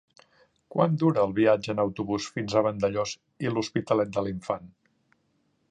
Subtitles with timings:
[0.75, 3.15] Quant dura el viatge en autobús fins a Vandellòs
[3.47, 4.69] i l'Hospitalet de l'Infant?